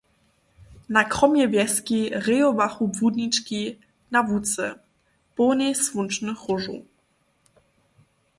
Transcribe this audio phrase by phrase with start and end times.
[0.93, 3.61] Na kromje wjeski rejowachu błudnički
[4.13, 4.65] na łuce
[5.35, 6.81] połnej słónčnych róžow.